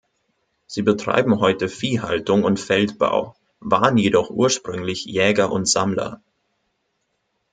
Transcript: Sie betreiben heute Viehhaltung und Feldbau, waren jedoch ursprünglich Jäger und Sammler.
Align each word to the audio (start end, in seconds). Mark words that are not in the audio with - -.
Sie 0.65 0.81
betreiben 0.81 1.39
heute 1.39 1.69
Viehhaltung 1.69 2.43
und 2.43 2.59
Feldbau, 2.59 3.35
waren 3.59 3.99
jedoch 3.99 4.31
ursprünglich 4.31 5.05
Jäger 5.05 5.51
und 5.51 5.67
Sammler. 5.69 6.23